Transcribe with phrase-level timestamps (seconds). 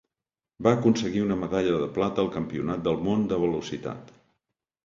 [0.67, 4.11] Va aconseguir una medalla de plata al Campionat del món de velocitat.